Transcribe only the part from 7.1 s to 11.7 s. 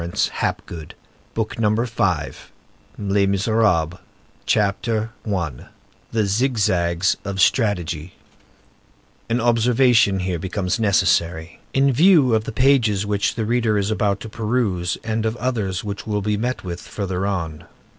OF STRATEGY An observation here becomes necessary,